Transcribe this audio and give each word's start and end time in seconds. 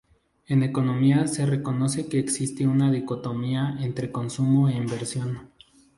En 0.47 0.63
economía 0.63 1.27
se 1.27 1.45
reconoce 1.45 2.07
que 2.09 2.17
existe 2.17 2.65
una 2.65 2.91
dicotomía 2.91 3.75
entre 3.81 4.11
consumo 4.11 4.67
e 4.67 4.73
inversión. 4.73 5.51